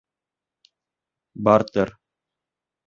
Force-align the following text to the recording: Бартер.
Бартер. 1.49 1.95